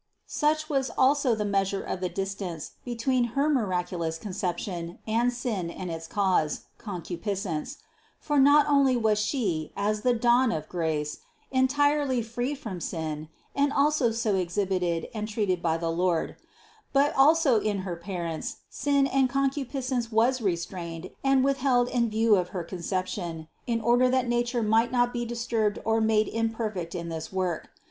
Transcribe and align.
218. 0.27 0.27
Such 0.63 0.67
was 0.67 0.89
also 0.97 1.35
the 1.35 1.45
measure 1.45 1.83
of 1.83 2.01
the 2.01 2.09
distance 2.09 2.71
be 2.83 2.95
tween 2.95 3.23
her 3.37 3.47
miraculous 3.47 4.17
Conception 4.17 4.97
and 5.05 5.31
sin 5.31 5.69
and 5.69 5.91
its 5.91 6.07
cause, 6.07 6.61
concupiscence; 6.79 7.77
for 8.19 8.39
not 8.39 8.65
only 8.67 8.97
was 8.97 9.19
She, 9.19 9.71
as 9.77 10.01
the 10.01 10.15
dawn 10.15 10.51
of 10.51 10.63
THE 10.63 10.69
CONCEPTION 10.69 11.19
179 11.51 11.51
grace, 11.51 11.51
entirely 12.01 12.21
free 12.23 12.55
from 12.55 12.79
sin, 12.79 13.29
and 13.55 13.71
always 13.71 14.19
so 14.19 14.35
exhibited 14.37 15.05
and 15.13 15.27
treated 15.27 15.61
by 15.61 15.77
the 15.77 15.91
Lord; 15.91 16.35
but 16.93 17.15
also 17.15 17.59
in 17.59 17.81
her 17.85 17.95
parents, 17.95 18.61
sin 18.71 19.05
and 19.05 19.29
concupiscence 19.29 20.11
was 20.11 20.41
restrained 20.41 21.11
and 21.23 21.43
withheld 21.43 21.87
in 21.89 22.09
view 22.09 22.37
of 22.37 22.49
her 22.49 22.63
Conception, 22.63 23.49
in 23.67 23.79
order 23.79 24.09
that 24.09 24.27
nature 24.27 24.63
might 24.63 24.91
not 24.91 25.13
be 25.13 25.25
disturbed 25.25 25.77
or 25.85 26.01
made 26.01 26.27
imperfect 26.27 26.95
in 26.95 27.09
this 27.09 27.31
work. 27.31 27.69